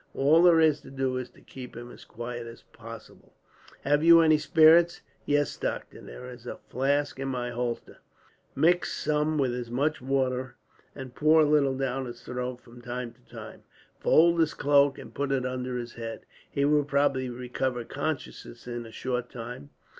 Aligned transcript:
All 0.15 0.41
there 0.41 0.59
is 0.59 0.81
to 0.81 0.89
do 0.89 1.15
is 1.17 1.29
to 1.29 1.41
keep 1.41 1.77
him 1.77 1.91
as 1.91 2.05
quiet 2.05 2.47
as 2.47 2.63
possible. 2.63 3.35
"Have 3.81 4.03
you 4.03 4.19
any 4.21 4.39
spirits?" 4.39 5.01
"Yes, 5.27 5.55
doctor, 5.57 6.01
there 6.01 6.27
is 6.31 6.47
a 6.47 6.57
flask 6.69 7.19
in 7.19 7.31
his 7.31 7.53
holster." 7.53 7.97
"Mix 8.55 8.91
some 8.93 9.37
with 9.37 9.53
as 9.53 9.69
much 9.69 10.01
water, 10.01 10.55
and 10.95 11.13
pour 11.13 11.41
a 11.41 11.45
little 11.45 11.77
down 11.77 12.07
his 12.07 12.23
throat 12.23 12.61
from 12.61 12.81
time 12.81 13.13
to 13.13 13.21
time. 13.31 13.61
Fold 13.99 14.39
his 14.39 14.55
cloak, 14.55 14.97
and 14.97 15.13
put 15.13 15.31
it 15.31 15.45
under 15.45 15.77
his 15.77 15.93
head. 15.93 16.21
He 16.49 16.65
will 16.65 16.83
probably 16.83 17.29
recover 17.29 17.83
consciousness 17.85 18.65
in 18.65 18.87
a 18.87 18.91
short 18.91 19.29
time. 19.29 19.69